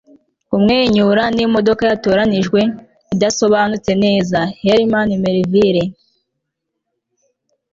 [0.49, 2.59] kumwenyura ni imodoka yatoranijwe
[3.13, 5.83] idasobanutse neza.- herman melville